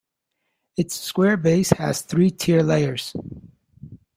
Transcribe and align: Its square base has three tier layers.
Its 0.77 0.99
square 0.99 1.37
base 1.37 1.69
has 1.73 2.01
three 2.01 2.31
tier 2.31 2.63
layers. 2.63 3.13